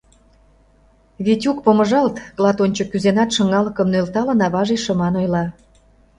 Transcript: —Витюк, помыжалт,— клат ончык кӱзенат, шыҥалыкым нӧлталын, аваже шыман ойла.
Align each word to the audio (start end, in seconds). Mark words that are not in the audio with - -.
—Витюк, 1.25 1.57
помыжалт,— 1.65 2.13
клат 2.35 2.57
ончык 2.63 2.87
кӱзенат, 2.91 3.29
шыҥалыкым 3.35 3.87
нӧлталын, 3.93 4.39
аваже 4.45 4.77
шыман 4.85 5.13
ойла. 5.21 5.43